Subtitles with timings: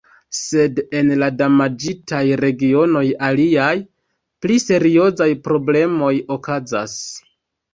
[0.35, 3.69] Sed en la damaĝitaj regionoj aliaj,
[4.47, 6.99] pli seriozaj problemoj okazas.